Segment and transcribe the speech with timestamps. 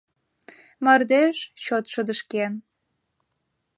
[0.83, 2.53] Мардеж чот шыдешкен